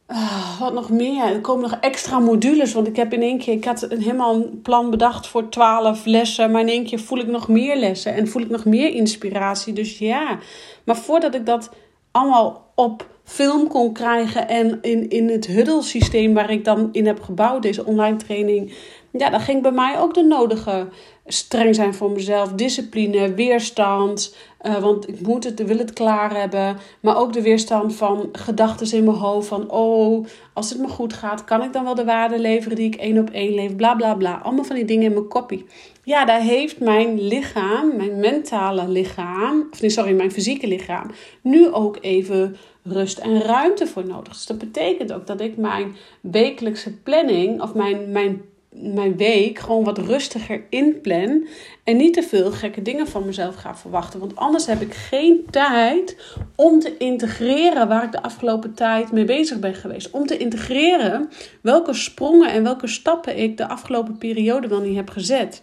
ah, 0.06 0.60
wat 0.60 0.72
nog 0.72 0.90
meer? 0.90 1.24
Er 1.24 1.40
komen 1.40 1.70
nog 1.70 1.78
extra 1.80 2.18
modules. 2.18 2.72
Want 2.72 2.86
ik 2.86 2.96
heb 2.96 3.12
in 3.12 3.22
één 3.22 3.38
keer... 3.38 3.54
Ik 3.54 3.64
had 3.64 3.86
helemaal 3.88 4.34
een 4.34 4.62
plan 4.62 4.90
bedacht 4.90 5.26
voor 5.26 5.48
twaalf 5.48 6.04
lessen. 6.04 6.50
Maar 6.50 6.60
in 6.60 6.68
één 6.68 6.84
keer 6.84 7.00
voel 7.00 7.18
ik 7.18 7.26
nog 7.26 7.48
meer 7.48 7.76
lessen. 7.76 8.14
En 8.14 8.28
voel 8.28 8.42
ik 8.42 8.50
nog 8.50 8.64
meer 8.64 8.94
inspiratie. 8.94 9.72
Dus 9.72 9.98
ja. 9.98 10.38
Maar 10.84 10.96
voordat 10.96 11.34
ik 11.34 11.46
dat 11.46 11.70
allemaal 12.16 12.72
op 12.74 13.06
film 13.24 13.68
kon 13.68 13.92
krijgen 13.92 14.48
en 14.48 14.78
in, 14.82 15.10
in 15.10 15.28
het 15.28 15.46
huddelsysteem 15.46 16.34
waar 16.34 16.50
ik 16.50 16.64
dan 16.64 16.88
in 16.92 17.06
heb 17.06 17.20
gebouwd, 17.20 17.62
deze 17.62 17.84
online 17.84 18.16
training, 18.16 18.74
ja, 19.10 19.30
dan 19.30 19.40
ging 19.40 19.62
bij 19.62 19.72
mij 19.72 19.98
ook 19.98 20.14
de 20.14 20.22
nodige 20.22 20.88
streng 21.26 21.74
zijn 21.74 21.94
voor 21.94 22.10
mezelf, 22.10 22.52
discipline, 22.52 23.34
weerstand, 23.34 24.36
uh, 24.62 24.78
want 24.78 25.08
ik 25.08 25.20
moet 25.20 25.44
het, 25.44 25.64
wil 25.64 25.78
het 25.78 25.92
klaar 25.92 26.36
hebben, 26.36 26.76
maar 27.00 27.16
ook 27.16 27.32
de 27.32 27.42
weerstand 27.42 27.94
van 27.94 28.28
gedachten 28.32 28.96
in 28.96 29.04
mijn 29.04 29.16
hoofd 29.16 29.48
van, 29.48 29.70
oh, 29.70 30.26
als 30.52 30.70
het 30.70 30.78
me 30.78 30.88
goed 30.88 31.12
gaat, 31.12 31.44
kan 31.44 31.62
ik 31.62 31.72
dan 31.72 31.84
wel 31.84 31.94
de 31.94 32.04
waarde 32.04 32.38
leveren 32.38 32.76
die 32.76 32.86
ik 32.86 32.94
één 32.94 33.18
op 33.18 33.30
één 33.30 33.54
leef, 33.54 33.76
bla 33.76 33.94
bla 33.94 34.14
bla, 34.14 34.40
allemaal 34.42 34.64
van 34.64 34.76
die 34.76 34.84
dingen 34.84 35.04
in 35.04 35.12
mijn 35.12 35.28
kopie. 35.28 35.66
Ja, 36.06 36.24
daar 36.24 36.40
heeft 36.40 36.80
mijn 36.80 37.20
lichaam, 37.20 37.96
mijn 37.96 38.20
mentale 38.20 38.88
lichaam, 38.88 39.68
of 39.70 39.80
nee, 39.80 39.90
sorry, 39.90 40.12
mijn 40.12 40.32
fysieke 40.32 40.66
lichaam, 40.66 41.10
nu 41.42 41.72
ook 41.72 41.98
even 42.00 42.56
rust 42.82 43.18
en 43.18 43.42
ruimte 43.42 43.86
voor 43.86 44.06
nodig. 44.06 44.32
Dus 44.32 44.46
dat 44.46 44.58
betekent 44.58 45.12
ook 45.12 45.26
dat 45.26 45.40
ik 45.40 45.56
mijn 45.56 45.96
wekelijkse 46.20 46.92
planning 46.92 47.62
of 47.62 47.74
mijn, 47.74 48.12
mijn 48.12 48.42
mijn 48.82 49.16
week 49.16 49.58
gewoon 49.58 49.84
wat 49.84 49.98
rustiger 49.98 50.64
inplan. 50.70 51.46
En 51.84 51.96
niet 51.96 52.14
te 52.14 52.22
veel 52.22 52.50
gekke 52.50 52.82
dingen 52.82 53.08
van 53.08 53.24
mezelf 53.26 53.54
ga 53.54 53.76
verwachten. 53.76 54.20
Want 54.20 54.36
anders 54.36 54.66
heb 54.66 54.80
ik 54.80 54.94
geen 54.94 55.46
tijd 55.50 56.16
om 56.54 56.80
te 56.80 56.96
integreren 56.96 57.88
waar 57.88 58.04
ik 58.04 58.12
de 58.12 58.22
afgelopen 58.22 58.74
tijd 58.74 59.12
mee 59.12 59.24
bezig 59.24 59.58
ben 59.58 59.74
geweest. 59.74 60.10
Om 60.10 60.26
te 60.26 60.36
integreren 60.36 61.28
welke 61.60 61.94
sprongen 61.94 62.50
en 62.50 62.62
welke 62.62 62.86
stappen 62.86 63.38
ik 63.38 63.56
de 63.56 63.68
afgelopen 63.68 64.18
periode 64.18 64.68
wel 64.68 64.80
niet 64.80 64.96
heb 64.96 65.10
gezet. 65.10 65.62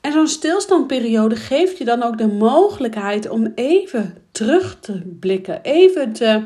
En 0.00 0.12
zo'n 0.12 0.28
stilstandperiode 0.28 1.36
geeft 1.36 1.78
je 1.78 1.84
dan 1.84 2.02
ook 2.02 2.18
de 2.18 2.26
mogelijkheid 2.26 3.28
om 3.28 3.52
even 3.54 4.16
terug 4.32 4.80
te 4.80 5.02
blikken. 5.20 5.62
Even 5.62 6.12
te 6.12 6.42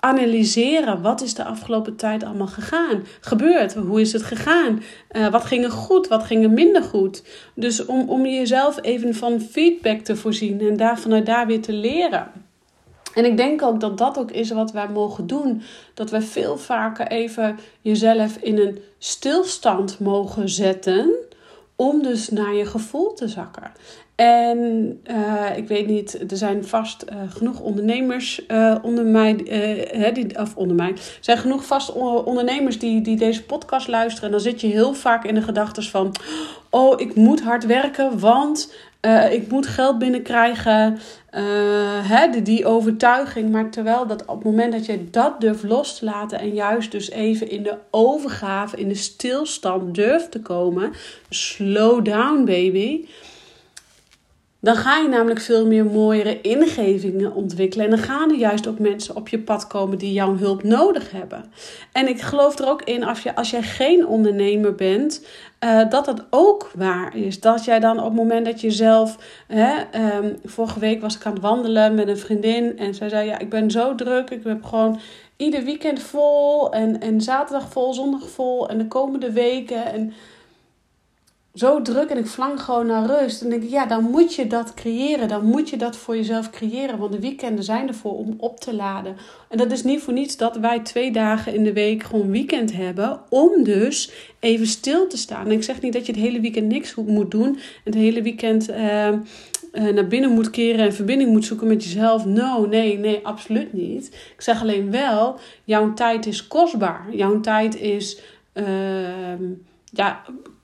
analyseren. 0.00 1.02
Wat 1.02 1.20
is 1.20 1.34
de 1.34 1.44
afgelopen 1.44 1.96
tijd 1.96 2.24
allemaal 2.24 2.46
gegaan? 2.46 3.04
Gebeurd? 3.20 3.74
Hoe 3.74 4.00
is 4.00 4.12
het 4.12 4.22
gegaan? 4.22 4.82
Uh, 5.12 5.28
wat 5.28 5.44
ging 5.44 5.64
er 5.64 5.70
goed? 5.70 6.08
Wat 6.08 6.22
ging 6.22 6.44
er 6.44 6.50
minder 6.50 6.82
goed? 6.82 7.22
Dus 7.54 7.84
om, 7.84 8.08
om 8.08 8.26
jezelf 8.26 8.78
even 8.82 9.14
van 9.14 9.40
feedback 9.40 10.00
te 10.00 10.16
voorzien 10.16 10.60
en 10.60 10.76
daar, 10.76 10.98
vanuit 10.98 11.26
daar 11.26 11.46
weer 11.46 11.62
te 11.62 11.72
leren. 11.72 12.30
En 13.14 13.24
ik 13.24 13.36
denk 13.36 13.62
ook 13.62 13.80
dat 13.80 13.98
dat 13.98 14.18
ook 14.18 14.30
is 14.30 14.50
wat 14.50 14.72
wij 14.72 14.88
mogen 14.88 15.26
doen. 15.26 15.62
Dat 15.94 16.10
wij 16.10 16.22
veel 16.22 16.56
vaker 16.56 17.06
even 17.06 17.58
jezelf 17.80 18.36
in 18.36 18.58
een 18.58 18.78
stilstand 18.98 19.98
mogen 19.98 20.48
zetten. 20.48 21.14
Om 21.80 22.02
dus 22.02 22.28
naar 22.28 22.54
je 22.54 22.66
gevoel 22.66 23.12
te 23.14 23.28
zakken. 23.28 23.72
En 24.20 25.00
uh, 25.10 25.56
ik 25.56 25.68
weet 25.68 25.86
niet, 25.86 26.30
er 26.30 26.36
zijn 26.36 26.64
vast 26.64 27.04
uh, 27.08 27.16
genoeg 27.28 27.60
ondernemers 27.60 28.42
uh, 28.48 28.76
onder 28.82 29.04
mij, 29.04 29.34
die, 30.14 30.38
of 30.38 30.56
onder 30.56 30.76
mij, 30.76 30.88
er 30.88 31.18
zijn 31.20 31.38
genoeg 31.38 31.64
vast 31.64 31.92
ondernemers 32.24 32.78
die, 32.78 33.00
die 33.00 33.16
deze 33.16 33.44
podcast 33.44 33.88
luisteren. 33.88 34.24
En 34.24 34.30
dan 34.30 34.40
zit 34.40 34.60
je 34.60 34.66
heel 34.66 34.94
vaak 34.94 35.24
in 35.24 35.34
de 35.34 35.42
gedachten 35.42 35.82
van, 35.82 36.12
oh, 36.70 37.00
ik 37.00 37.14
moet 37.14 37.42
hard 37.42 37.66
werken, 37.66 38.18
want 38.18 38.74
ik 39.30 39.50
moet 39.50 39.66
geld 39.66 39.98
binnenkrijgen. 39.98 40.98
hè, 42.02 42.30
die, 42.30 42.42
die 42.42 42.66
overtuiging. 42.66 43.50
Maar 43.50 43.70
terwijl 43.70 44.06
dat 44.06 44.24
op 44.26 44.36
het 44.36 44.44
moment 44.44 44.72
dat 44.72 44.86
je 44.86 45.10
dat 45.10 45.40
durft 45.40 45.62
los 45.62 45.98
te 45.98 46.04
laten 46.04 46.38
en 46.38 46.54
juist 46.54 46.92
dus 46.92 47.10
even 47.10 47.50
in 47.50 47.62
de 47.62 47.76
overgave, 47.90 48.76
in 48.76 48.88
de 48.88 48.94
stilstand 48.94 49.94
durft 49.94 50.30
te 50.30 50.40
komen, 50.40 50.92
slow 51.28 52.04
down 52.04 52.44
baby 52.44 53.06
dan 54.60 54.76
ga 54.76 54.96
je 54.96 55.08
namelijk 55.08 55.40
veel 55.40 55.66
meer 55.66 55.84
mooiere 55.84 56.40
ingevingen 56.40 57.34
ontwikkelen. 57.34 57.84
En 57.84 57.90
dan 57.90 58.00
gaan 58.00 58.30
er 58.30 58.36
juist 58.36 58.66
ook 58.66 58.78
mensen 58.78 59.16
op 59.16 59.28
je 59.28 59.38
pad 59.38 59.66
komen 59.66 59.98
die 59.98 60.12
jouw 60.12 60.36
hulp 60.36 60.62
nodig 60.62 61.10
hebben. 61.10 61.52
En 61.92 62.08
ik 62.08 62.20
geloof 62.20 62.58
er 62.58 62.68
ook 62.68 62.82
in, 62.82 63.04
als, 63.04 63.22
je, 63.22 63.34
als 63.34 63.50
jij 63.50 63.62
geen 63.62 64.06
ondernemer 64.06 64.74
bent, 64.74 65.26
uh, 65.64 65.90
dat 65.90 66.04
dat 66.04 66.24
ook 66.30 66.70
waar 66.74 67.16
is. 67.16 67.40
Dat 67.40 67.64
jij 67.64 67.80
dan 67.80 67.98
op 67.98 68.04
het 68.04 68.14
moment 68.14 68.46
dat 68.46 68.60
je 68.60 68.70
zelf. 68.70 69.18
Hè, 69.46 69.72
um, 70.16 70.36
vorige 70.44 70.78
week 70.78 71.00
was 71.00 71.16
ik 71.16 71.26
aan 71.26 71.32
het 71.32 71.42
wandelen 71.42 71.94
met 71.94 72.08
een 72.08 72.18
vriendin. 72.18 72.78
En 72.78 72.94
zij 72.94 73.08
zei: 73.08 73.26
Ja, 73.26 73.38
ik 73.38 73.50
ben 73.50 73.70
zo 73.70 73.94
druk. 73.94 74.30
Ik 74.30 74.44
heb 74.44 74.64
gewoon 74.64 75.00
ieder 75.36 75.64
weekend 75.64 76.02
vol. 76.02 76.72
En, 76.72 77.00
en 77.00 77.20
zaterdag 77.20 77.70
vol, 77.70 77.94
zondag 77.94 78.28
vol. 78.28 78.68
En 78.68 78.78
de 78.78 78.86
komende 78.86 79.32
weken. 79.32 79.92
En 79.92 80.12
zo 81.54 81.82
druk 81.82 82.10
en 82.10 82.18
ik 82.18 82.26
vlang 82.26 82.60
gewoon 82.60 82.86
naar 82.86 83.06
rust. 83.06 83.42
En 83.42 83.50
denk 83.50 83.62
ik, 83.62 83.70
ja, 83.70 83.86
dan 83.86 84.04
moet 84.04 84.34
je 84.34 84.46
dat 84.46 84.74
creëren. 84.74 85.28
Dan 85.28 85.44
moet 85.44 85.70
je 85.70 85.76
dat 85.76 85.96
voor 85.96 86.16
jezelf 86.16 86.50
creëren. 86.50 86.98
Want 86.98 87.12
de 87.12 87.20
weekenden 87.20 87.64
zijn 87.64 87.88
ervoor 87.88 88.16
om 88.16 88.34
op 88.36 88.60
te 88.60 88.74
laden. 88.74 89.16
En 89.48 89.58
dat 89.58 89.72
is 89.72 89.82
niet 89.82 90.02
voor 90.02 90.12
niets 90.12 90.36
dat 90.36 90.56
wij 90.56 90.80
twee 90.80 91.12
dagen 91.12 91.54
in 91.54 91.64
de 91.64 91.72
week 91.72 92.02
gewoon 92.02 92.30
weekend 92.30 92.72
hebben. 92.72 93.20
Om 93.28 93.62
dus 93.62 94.12
even 94.40 94.66
stil 94.66 95.06
te 95.06 95.16
staan. 95.16 95.46
En 95.46 95.52
ik 95.52 95.62
zeg 95.62 95.80
niet 95.80 95.92
dat 95.92 96.06
je 96.06 96.12
het 96.12 96.20
hele 96.20 96.40
weekend 96.40 96.66
niks 96.66 96.94
moet 96.94 97.30
doen. 97.30 97.54
En 97.54 97.60
het 97.84 97.94
hele 97.94 98.22
weekend 98.22 98.70
uh, 98.70 99.08
uh, 99.08 99.18
naar 99.72 100.06
binnen 100.06 100.30
moet 100.30 100.50
keren 100.50 100.84
en 100.84 100.94
verbinding 100.94 101.30
moet 101.30 101.44
zoeken 101.44 101.66
met 101.66 101.84
jezelf. 101.84 102.24
No, 102.24 102.66
nee, 102.66 102.98
nee, 102.98 103.20
absoluut 103.22 103.72
niet. 103.72 104.06
Ik 104.06 104.40
zeg 104.40 104.60
alleen 104.60 104.90
wel, 104.90 105.38
jouw 105.64 105.92
tijd 105.94 106.26
is 106.26 106.46
kostbaar. 106.46 107.06
Jouw 107.12 107.40
tijd 107.40 107.80
is... 107.80 108.20
Uh, 108.54 108.64
ja, 109.92 110.22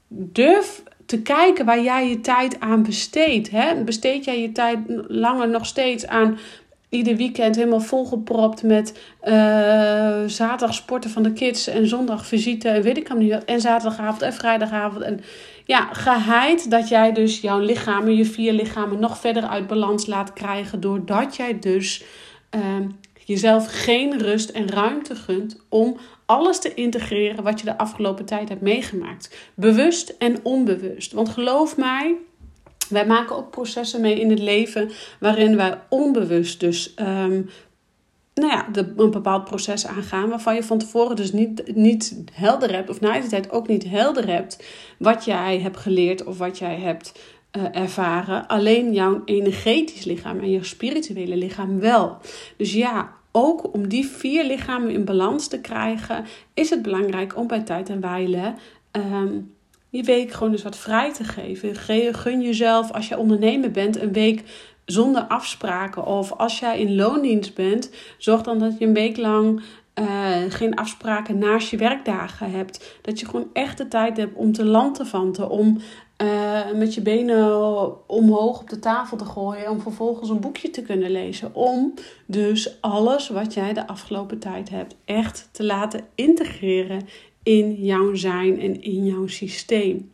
durf 0.09 0.83
te 1.07 1.23
kijken 1.23 1.65
waar 1.65 1.83
jij 1.83 2.09
je 2.09 2.21
tijd 2.21 2.61
aan 2.61 2.83
besteedt. 2.83 3.51
Hè? 3.51 3.83
Besteed 3.85 4.25
jij 4.25 4.41
je 4.41 4.53
tijd 4.53 4.79
langer 5.09 5.49
nog 5.49 5.67
steeds 5.67 6.07
aan 6.07 6.39
ieder 6.89 7.17
weekend 7.17 7.57
helemaal 7.57 7.81
volgepropt 7.81 8.63
met 8.63 8.99
uh, 9.25 9.33
zaterdag 10.27 10.75
sporten 10.75 11.11
van 11.11 11.23
de 11.23 11.33
kids 11.33 11.67
en 11.67 11.87
zondag 11.87 12.27
visite 12.27 12.69
en 12.69 12.83
weet 12.83 12.97
ik 12.97 13.15
niet 13.15 13.33
wat. 13.33 13.45
En 13.45 13.61
zaterdagavond 13.61 14.23
en 14.23 14.33
vrijdagavond. 14.33 15.05
En 15.05 15.21
ja, 15.65 15.89
geheid 15.93 16.71
dat 16.71 16.89
jij 16.89 17.13
dus 17.13 17.41
jouw 17.41 17.59
lichamen, 17.59 18.17
je 18.17 18.25
vier 18.25 18.53
lichamen, 18.53 18.99
nog 18.99 19.19
verder 19.19 19.43
uit 19.43 19.67
balans 19.67 20.07
laat 20.07 20.33
krijgen. 20.33 20.81
Doordat 20.81 21.37
jij 21.37 21.59
dus 21.59 22.05
uh, 22.57 22.87
jezelf 23.25 23.67
geen 23.85 24.19
rust 24.19 24.51
en 24.51 24.69
ruimte 24.69 25.15
gunt 25.15 25.61
om 25.69 25.97
alles 26.27 26.59
te 26.59 26.75
integreren 26.75 27.45
wat 27.45 27.61
je 27.61 27.67
de 27.67 27.79
afgelopen 27.79 28.25
tijd 28.25 28.49
hebt 28.49 28.61
meegemaakt. 28.61 29.37
Bewust 29.55 30.15
en 30.19 30.37
onbewust. 30.43 31.13
Want 31.13 31.29
geloof 31.29 31.77
mij, 31.77 32.15
wij 32.89 33.07
maken 33.07 33.37
ook 33.37 33.51
processen 33.51 34.01
mee 34.01 34.21
in 34.21 34.31
het 34.31 34.41
leven 34.41 34.91
waarin 35.21 35.57
wij 35.57 35.81
onbewust 35.89 36.61
dus 36.61 36.95
um, 37.01 37.49
nou 38.35 38.51
ja, 38.51 38.69
de, 38.73 38.93
een 38.97 39.11
bepaald 39.11 39.45
proces 39.45 39.87
aangaan 39.87 40.29
waarvan 40.29 40.55
je 40.55 40.63
van 40.63 40.79
tevoren 40.79 41.17
dus 41.17 41.33
niet, 41.33 41.75
niet 41.75 42.25
helder 42.33 42.73
hebt, 42.73 42.91
of 42.91 43.01
na 43.01 43.21
de 43.21 43.27
tijd 43.27 43.51
ook 43.51 43.69
niet 43.69 43.85
helder 43.85 44.27
hebt, 44.27 44.65
wat 44.99 45.25
jij 45.25 45.61
hebt 45.61 45.77
geleerd 45.77 46.25
of 46.25 46.39
wat 46.39 46.59
jij 46.59 46.77
hebt 46.77 47.13
uh, 47.57 47.63
ervaren. 47.73 48.47
Alleen 48.47 48.93
jouw 48.93 49.23
energetisch 49.25 50.05
lichaam 50.05 50.41
en 50.41 50.51
je 50.51 50.65
spirituele 50.65 51.37
lichaam 51.37 51.81
wel. 51.81 52.17
Dus 52.57 52.73
ja, 52.73 53.13
ook 53.37 53.75
om 53.75 53.89
die 53.89 54.07
vier 54.07 54.45
lichamen 54.45 54.91
in 54.91 55.05
balans 55.05 55.49
te 55.49 55.61
krijgen, 55.61 56.25
is 56.55 56.71
het 56.71 56.83
belangrijk 56.83 57.37
om 57.37 57.47
bij 57.47 57.63
tijd 57.63 57.89
en 57.89 58.01
wijle 58.01 58.55
um, 58.93 59.55
je 59.89 60.03
week 60.03 60.33
gewoon 60.33 60.53
eens 60.53 60.63
wat 60.63 60.77
vrij 60.77 61.13
te 61.13 61.25
geven. 61.25 61.75
Gun 62.15 62.43
jezelf, 62.43 62.93
als 62.93 63.09
je 63.09 63.19
ondernemer 63.19 63.71
bent, 63.71 64.01
een 64.01 64.13
week 64.13 64.43
zonder 64.85 65.23
afspraken. 65.23 66.07
Of 66.07 66.33
als 66.33 66.59
jij 66.59 66.81
in 66.81 66.95
loondienst 66.95 67.55
bent, 67.55 67.91
zorg 68.19 68.43
dan 68.43 68.59
dat 68.59 68.79
je 68.79 68.87
een 68.87 68.95
week 68.95 69.17
lang 69.17 69.63
uh, 70.01 70.07
geen 70.49 70.75
afspraken 70.75 71.39
naast 71.39 71.71
je 71.71 71.77
werkdagen 71.77 72.51
hebt. 72.51 72.99
Dat 73.03 73.21
je 73.21 73.27
gewoon 73.27 73.49
echt 73.53 73.79
de 73.79 73.89
tijd 73.89 74.17
hebt 74.17 74.35
om 74.35 74.53
te 74.53 74.65
lantevanten, 74.65 75.51
om 75.51 75.79
uh, 76.23 76.73
met 76.73 76.95
je 76.95 77.01
benen 77.01 78.09
omhoog 78.09 78.61
op 78.61 78.69
de 78.71 78.79
tafel 78.79 79.17
te 79.17 79.25
gooien. 79.25 79.71
Om 79.71 79.81
vervolgens 79.81 80.29
een 80.29 80.41
boekje 80.41 80.71
te 80.71 80.83
kunnen 80.83 81.11
lezen. 81.11 81.55
Om 81.55 81.95
dus 82.27 82.81
alles 82.81 83.29
wat 83.29 83.55
jij 83.55 83.73
de 83.73 83.87
afgelopen 83.87 84.39
tijd 84.39 84.69
hebt 84.69 84.95
echt 85.05 85.49
te 85.53 85.65
laten 85.65 86.07
integreren 86.15 87.09
in 87.43 87.75
jouw 87.75 88.15
zijn 88.15 88.61
en 88.61 88.83
in 88.83 89.05
jouw 89.05 89.27
systeem. 89.27 90.11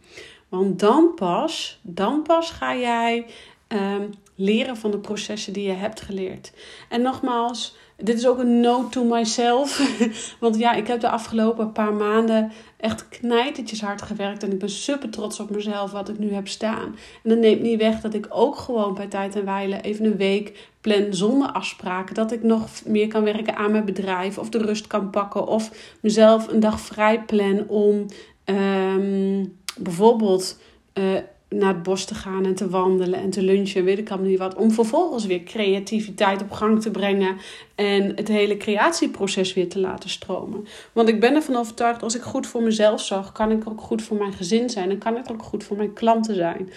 Want 0.49 0.79
dan 0.79 1.15
pas, 1.15 1.81
dan 1.83 2.23
pas 2.23 2.51
ga 2.51 2.77
jij 2.77 3.27
um, 3.69 4.11
leren 4.35 4.77
van 4.77 4.91
de 4.91 4.99
processen 4.99 5.53
die 5.53 5.67
je 5.67 5.73
hebt 5.73 6.01
geleerd. 6.01 6.53
En 6.89 7.03
nogmaals, 7.03 7.77
dit 8.03 8.19
is 8.19 8.27
ook 8.27 8.39
een 8.39 8.61
note 8.61 8.89
to 8.89 9.05
myself. 9.05 9.99
Want 10.41 10.59
ja, 10.59 10.73
ik 10.73 10.87
heb 10.87 11.01
de 11.01 11.09
afgelopen 11.09 11.73
paar 11.73 11.93
maanden 11.93 12.53
echt 12.77 13.09
knijtertjes 13.09 13.81
hard 13.81 14.03
gewerkt. 14.03 14.43
En 14.43 14.53
ik 14.53 14.59
ben 14.59 14.71
super 14.71 15.11
trots 15.11 15.41
op 15.41 15.51
mezelf 15.51 15.91
wat 15.91 16.09
ik 16.09 16.19
nu 16.19 16.33
heb 16.33 16.49
staan. 16.49 16.97
En 17.23 17.31
dat 17.31 17.39
neemt 17.39 17.63
niet 17.63 17.79
weg 17.79 18.01
dat 18.01 18.15
ik 18.15 18.27
ook 18.29 18.57
gewoon 18.57 18.95
bij 18.95 19.07
tijd 19.07 19.37
en 19.37 19.45
wijle 19.45 19.81
even 19.81 20.05
een 20.05 20.17
week 20.17 20.71
plan 20.81 21.07
zonder 21.11 21.49
afspraken. 21.49 22.15
Dat 22.15 22.33
ik 22.33 22.43
nog 22.43 22.69
meer 22.85 23.09
kan 23.09 23.25
werken 23.25 23.57
aan 23.57 23.71
mijn 23.71 23.85
bedrijf. 23.85 24.39
Of 24.39 24.49
de 24.49 24.59
rust 24.59 24.87
kan 24.87 25.11
pakken. 25.11 25.47
Of 25.47 25.95
mezelf 26.01 26.49
een 26.49 26.61
dag 26.61 26.81
vrij 26.81 27.23
plan 27.23 27.69
om 27.69 28.07
um, 28.45 29.57
bijvoorbeeld... 29.79 30.59
Uh, 30.95 31.05
naar 31.53 31.75
het 31.75 31.83
bos 31.83 32.05
te 32.05 32.15
gaan 32.15 32.45
en 32.45 32.55
te 32.55 32.69
wandelen 32.69 33.21
en 33.21 33.31
te 33.31 33.43
lunchen, 33.43 33.85
weet 33.85 33.99
ik 33.99 34.11
allemaal 34.11 34.29
niet 34.29 34.39
wat. 34.39 34.55
Om 34.55 34.71
vervolgens 34.71 35.27
weer 35.27 35.43
creativiteit 35.43 36.43
op 36.43 36.51
gang 36.51 36.83
te 36.83 36.91
brengen 36.91 37.37
en 37.75 38.13
het 38.15 38.29
hele 38.29 38.57
creatieproces 38.57 39.55
weer 39.55 39.69
te 39.69 39.81
laten 39.81 40.11
stromen. 40.11 40.67
Want 40.93 41.09
ik 41.09 41.21
ben 41.21 41.35
ervan 41.35 41.57
overtuigd, 41.57 42.03
als 42.03 42.17
ik 42.17 42.23
goed 42.23 42.47
voor 42.47 42.63
mezelf 42.63 43.01
zorg, 43.01 43.33
kan 43.33 43.51
ik 43.51 43.69
ook 43.69 43.81
goed 43.81 44.03
voor 44.03 44.17
mijn 44.17 44.33
gezin 44.33 44.71
zijn 44.71 44.91
en 44.91 44.99
kan 44.99 45.17
ik 45.17 45.31
ook 45.31 45.43
goed 45.43 45.65
voor 45.65 45.77
mijn 45.77 45.93
klanten 45.93 46.35
zijn. 46.35 46.71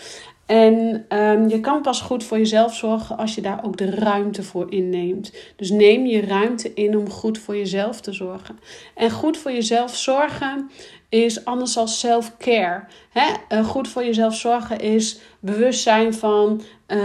En 0.46 1.06
um, 1.10 1.50
je 1.50 1.60
kan 1.60 1.82
pas 1.82 2.02
goed 2.02 2.24
voor 2.24 2.38
jezelf 2.38 2.76
zorgen 2.76 3.18
als 3.18 3.36
je 3.36 3.42
daar 3.42 3.64
ook 3.64 3.78
de 3.78 3.90
ruimte 3.90 4.44
voor 4.44 4.72
inneemt. 4.72 5.34
Dus 5.56 5.70
neem 5.70 6.06
je 6.06 6.22
ruimte 6.22 6.74
in 6.74 6.98
om 6.98 7.10
goed 7.10 7.38
voor 7.38 7.58
jezelf 7.58 8.02
te 8.02 8.14
zorgen. 8.14 8.60
En 8.96 9.12
goed 9.12 9.38
voor 9.38 9.52
jezelf 9.52 9.96
zorgen 9.96 10.70
is 11.24 11.46
anders 11.46 11.78
als 11.78 12.00
self-care. 12.00 12.84
Uh, 13.50 13.66
goed 13.66 13.88
voor 13.88 14.04
jezelf 14.04 14.36
zorgen 14.36 14.80
is 14.80 15.20
bewust 15.40 15.82
zijn 15.82 16.14
van 16.14 16.62
uh, 16.88 16.98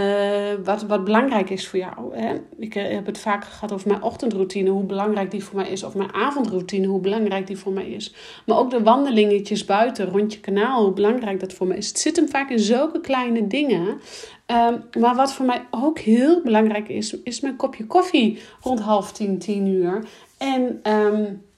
wat, 0.63 0.83
wat 0.83 1.03
belangrijk 1.03 1.49
is 1.49 1.67
voor 1.67 1.79
jou. 1.79 2.15
Hè? 2.15 2.35
Ik 2.57 2.75
eh, 2.75 2.93
heb 2.93 3.05
het 3.05 3.17
vaak 3.17 3.45
gehad 3.45 3.71
over 3.71 3.87
mijn 3.87 4.03
ochtendroutine, 4.03 4.69
hoe 4.69 4.83
belangrijk 4.83 5.31
die 5.31 5.43
voor 5.43 5.55
mij 5.55 5.69
is. 5.69 5.83
Of 5.83 5.95
mijn 5.95 6.13
avondroutine, 6.13 6.87
hoe 6.87 6.99
belangrijk 6.99 7.47
die 7.47 7.57
voor 7.57 7.71
mij 7.71 7.89
is. 7.89 8.13
Maar 8.45 8.57
ook 8.57 8.69
de 8.71 8.83
wandelingetjes 8.83 9.65
buiten, 9.65 10.09
rond 10.09 10.33
je 10.33 10.39
kanaal, 10.39 10.83
hoe 10.83 10.93
belangrijk 10.93 11.39
dat 11.39 11.53
voor 11.53 11.67
mij 11.67 11.77
is. 11.77 11.87
Het 11.87 11.99
zit 11.99 12.15
hem 12.15 12.29
vaak 12.29 12.49
in 12.49 12.59
zulke 12.59 13.01
kleine 13.01 13.47
dingen. 13.47 13.87
Um, 13.87 14.83
maar 15.01 15.15
wat 15.15 15.33
voor 15.33 15.45
mij 15.45 15.65
ook 15.71 15.99
heel 15.99 16.41
belangrijk 16.41 16.89
is, 16.89 17.21
is 17.23 17.39
mijn 17.39 17.55
kopje 17.55 17.85
koffie 17.85 18.39
rond 18.61 18.79
half 18.79 19.11
tien, 19.11 19.39
tien 19.39 19.67
uur. 19.67 20.05
En... 20.37 20.79
Um, 20.83 21.49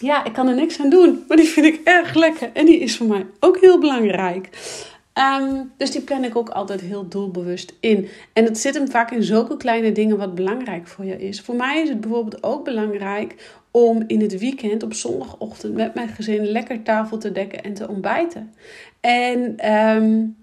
ja, 0.00 0.24
ik 0.24 0.32
kan 0.32 0.48
er 0.48 0.54
niks 0.54 0.80
aan 0.80 0.90
doen. 0.90 1.24
Maar 1.28 1.36
die 1.36 1.48
vind 1.48 1.66
ik 1.66 1.80
erg 1.84 2.14
lekker. 2.14 2.50
En 2.52 2.66
die 2.66 2.78
is 2.78 2.96
voor 2.96 3.06
mij 3.06 3.26
ook 3.40 3.60
heel 3.60 3.78
belangrijk. 3.78 4.48
Ehm, 5.12 5.62
dus 5.76 5.90
die 5.90 6.00
plan 6.00 6.24
ik 6.24 6.36
ook 6.36 6.48
altijd 6.48 6.80
heel 6.80 7.08
doelbewust 7.08 7.74
in. 7.80 8.08
En 8.32 8.44
het 8.44 8.58
zit 8.58 8.74
hem 8.74 8.90
vaak 8.90 9.10
in 9.10 9.22
zulke 9.22 9.56
kleine 9.56 9.92
dingen 9.92 10.16
wat 10.16 10.34
belangrijk 10.34 10.86
voor 10.86 11.04
je 11.04 11.18
is. 11.18 11.40
Voor 11.40 11.54
mij 11.54 11.82
is 11.82 11.88
het 11.88 12.00
bijvoorbeeld 12.00 12.42
ook 12.42 12.64
belangrijk 12.64 13.58
om 13.70 14.04
in 14.06 14.20
het 14.20 14.38
weekend 14.38 14.82
op 14.82 14.94
zondagochtend 14.94 15.74
met 15.74 15.94
mijn 15.94 16.08
gezin 16.08 16.44
lekker 16.44 16.82
tafel 16.82 17.18
te 17.18 17.32
dekken 17.32 17.62
en 17.62 17.74
te 17.74 17.88
ontbijten. 17.88 18.54
En 19.00 19.70
um, 19.74 20.36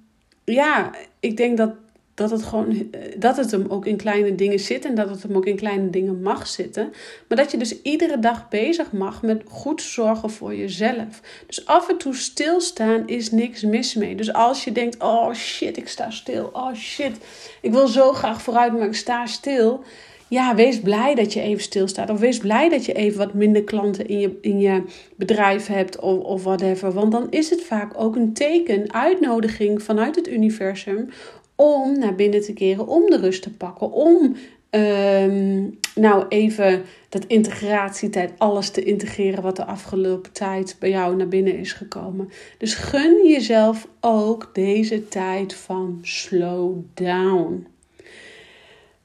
ja, 0.43 0.91
ik 1.19 1.37
denk 1.37 1.57
dat 1.57 1.71
dat 2.17 2.31
het 2.31 2.43
gewoon 2.43 2.69
eh, 2.91 3.01
dat 3.17 3.37
het 3.37 3.51
hem 3.51 3.65
ook 3.67 3.85
in 3.85 3.97
kleine 3.97 4.35
dingen 4.35 4.59
zit 4.59 4.85
en 4.85 4.95
dat 4.95 5.09
het 5.09 5.23
hem 5.23 5.35
ook 5.35 5.45
in 5.45 5.55
kleine 5.55 5.89
dingen 5.89 6.21
mag 6.21 6.47
zitten. 6.47 6.93
Maar 7.27 7.37
dat 7.37 7.51
je 7.51 7.57
dus 7.57 7.81
iedere 7.81 8.19
dag 8.19 8.49
bezig 8.49 8.91
mag 8.91 9.21
met 9.21 9.41
goed 9.47 9.81
zorgen 9.81 10.29
voor 10.29 10.55
jezelf. 10.55 11.21
Dus 11.47 11.65
af 11.65 11.89
en 11.89 11.97
toe 11.97 12.15
stilstaan 12.15 13.07
is 13.07 13.31
niks 13.31 13.61
mis 13.61 13.95
mee. 13.95 14.15
Dus 14.15 14.33
als 14.33 14.63
je 14.63 14.71
denkt: 14.71 15.03
oh 15.03 15.33
shit, 15.33 15.77
ik 15.77 15.87
sta 15.87 16.09
stil. 16.09 16.49
Oh 16.53 16.73
shit, 16.73 17.17
ik 17.61 17.71
wil 17.71 17.87
zo 17.87 18.13
graag 18.13 18.41
vooruit, 18.41 18.73
maar 18.73 18.87
ik 18.87 18.95
sta 18.95 19.25
stil. 19.25 19.83
Ja, 20.27 20.55
wees 20.55 20.79
blij 20.79 21.15
dat 21.15 21.33
je 21.33 21.41
even 21.41 21.63
stilstaat. 21.63 22.09
Of 22.09 22.19
wees 22.19 22.37
blij 22.37 22.69
dat 22.69 22.85
je 22.85 22.93
even 22.93 23.17
wat 23.17 23.33
minder 23.33 23.63
klanten 23.63 24.07
in 24.07 24.19
je, 24.19 24.37
in 24.41 24.59
je 24.59 24.83
bedrijf 25.15 25.67
hebt 25.67 25.99
of, 25.99 26.23
of 26.23 26.43
whatever. 26.43 26.91
Want 26.91 27.11
dan 27.11 27.27
is 27.29 27.49
het 27.49 27.63
vaak 27.63 27.91
ook 27.95 28.15
een 28.15 28.33
teken, 28.33 28.93
uitnodiging 28.93 29.83
vanuit 29.83 30.15
het 30.15 30.27
universum 30.27 31.09
om 31.57 31.99
naar 31.99 32.15
binnen 32.15 32.41
te 32.41 32.53
keren, 32.53 32.87
om 32.87 33.09
de 33.09 33.17
rust 33.17 33.41
te 33.41 33.53
pakken, 33.53 33.91
om 33.91 34.35
ehm, 34.69 35.63
nou 35.95 36.25
even 36.29 36.83
dat 37.09 37.25
integratietijd, 37.25 38.31
alles 38.37 38.69
te 38.69 38.83
integreren 38.83 39.43
wat 39.43 39.55
de 39.55 39.65
afgelopen 39.65 40.31
tijd 40.31 40.75
bij 40.79 40.89
jou 40.89 41.15
naar 41.15 41.27
binnen 41.27 41.57
is 41.57 41.73
gekomen. 41.73 42.29
Dus 42.57 42.73
gun 42.73 43.27
jezelf 43.27 43.87
ook 43.99 44.49
deze 44.53 45.07
tijd 45.07 45.53
van 45.53 45.99
slow 46.01 46.75
down. 46.93 47.67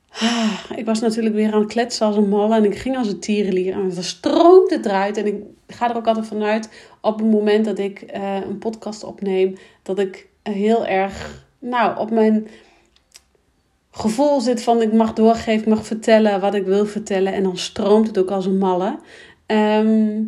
Ah, 0.09 0.61
ik 0.76 0.85
was 0.85 1.00
natuurlijk 1.00 1.35
weer 1.35 1.52
aan 1.52 1.61
het 1.61 1.73
kletsen 1.73 2.06
als 2.06 2.16
een 2.16 2.28
malle 2.28 2.56
en 2.56 2.64
ik 2.64 2.76
ging 2.76 2.97
als 2.97 3.09
een 3.09 3.18
tierenlier 3.18 3.73
en 3.73 3.97
er 3.97 4.04
stroomt 4.04 4.71
het 4.71 4.87
eruit. 4.87 5.16
En 5.16 5.26
ik 5.26 5.42
ga 5.66 5.90
er 5.90 5.97
ook 5.97 6.06
altijd 6.06 6.26
vanuit 6.26 6.68
op 7.00 7.18
het 7.18 7.30
moment 7.30 7.64
dat 7.64 7.78
ik 7.78 8.12
uh, 8.14 8.37
een 8.49 8.59
podcast 8.59 9.04
opneem, 9.04 9.56
dat 9.82 9.99
ik 9.99 10.28
heel 10.42 10.87
erg 10.87 11.44
nou, 11.62 11.99
op 11.99 12.11
mijn 12.11 12.49
gevoel 13.90 14.40
zit 14.40 14.62
van 14.62 14.83
ik 14.83 14.92
mag 14.92 15.12
doorgeven, 15.12 15.69
mag 15.69 15.87
vertellen 15.87 16.40
wat 16.40 16.54
ik 16.54 16.64
wil 16.64 16.87
vertellen. 16.87 17.33
En 17.33 17.42
dan 17.42 17.57
stroomt 17.57 18.07
het 18.07 18.19
ook 18.19 18.31
als 18.31 18.47
een 18.47 18.59
malle. 18.59 18.99
Ehm, 19.47 20.23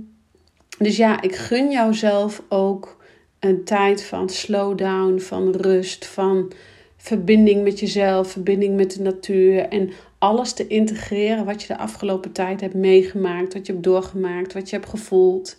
dus 0.79 0.97
ja, 0.97 1.23
ik 1.23 1.37
gun 1.37 1.71
jouzelf 1.71 2.43
ook 2.49 3.03
een 3.39 3.65
tijd 3.65 4.03
van 4.03 4.29
slowdown, 4.29 5.19
van 5.19 5.53
rust, 5.53 6.07
van 6.07 6.53
verbinding 6.97 7.63
met 7.63 7.81
jezelf, 7.81 8.31
verbinding 8.31 8.77
met 8.77 8.93
de 8.93 9.03
natuur. 9.03 9.69
En 9.69 9.91
alles 10.19 10.53
te 10.53 10.67
integreren 10.67 11.45
wat 11.45 11.63
je 11.63 11.69
de 11.69 11.79
afgelopen 11.79 12.33
tijd 12.33 12.61
hebt 12.61 12.75
meegemaakt, 12.75 13.55
wat 13.55 13.67
je 13.67 13.73
hebt 13.73 13.85
doorgemaakt, 13.85 14.53
wat 14.53 14.71
je 14.71 14.77
hebt 14.77 14.89
gevoeld. 14.89 15.57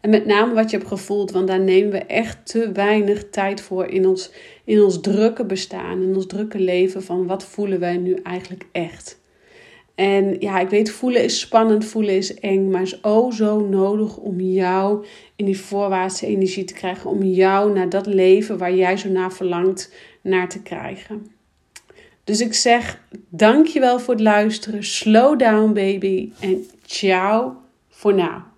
En 0.00 0.10
met 0.10 0.26
name 0.26 0.54
wat 0.54 0.70
je 0.70 0.76
hebt 0.76 0.88
gevoeld, 0.88 1.30
want 1.30 1.46
daar 1.46 1.60
nemen 1.60 1.90
we 1.90 1.98
echt 1.98 2.46
te 2.46 2.72
weinig 2.72 3.30
tijd 3.30 3.60
voor 3.60 3.86
in 3.86 4.06
ons, 4.06 4.30
in 4.64 4.82
ons 4.82 5.00
drukke 5.00 5.44
bestaan, 5.44 6.02
in 6.02 6.14
ons 6.14 6.26
drukke 6.26 6.58
leven. 6.58 7.02
Van 7.02 7.26
wat 7.26 7.44
voelen 7.44 7.80
wij 7.80 7.96
nu 7.96 8.14
eigenlijk 8.22 8.66
echt? 8.72 9.18
En 9.94 10.36
ja, 10.38 10.60
ik 10.60 10.68
weet, 10.68 10.90
voelen 10.90 11.24
is 11.24 11.40
spannend, 11.40 11.84
voelen 11.84 12.16
is 12.16 12.34
eng, 12.34 12.70
maar 12.70 12.82
is 12.82 13.00
oh 13.00 13.32
zo 13.32 13.66
nodig 13.66 14.16
om 14.16 14.40
jou 14.40 15.06
in 15.36 15.44
die 15.44 15.58
voorwaartse 15.58 16.26
energie 16.26 16.64
te 16.64 16.74
krijgen. 16.74 17.10
Om 17.10 17.22
jou 17.22 17.72
naar 17.72 17.88
dat 17.88 18.06
leven 18.06 18.58
waar 18.58 18.74
jij 18.74 18.96
zo 18.96 19.08
naar 19.08 19.32
verlangt, 19.32 19.92
naar 20.20 20.48
te 20.48 20.62
krijgen. 20.62 21.26
Dus 22.24 22.40
ik 22.40 22.54
zeg 22.54 23.00
dankjewel 23.28 23.98
voor 24.00 24.14
het 24.14 24.22
luisteren. 24.22 24.84
Slow 24.84 25.38
down 25.38 25.72
baby 25.72 26.32
en 26.40 26.66
ciao 26.86 27.56
voor 27.88 28.14
now. 28.14 28.55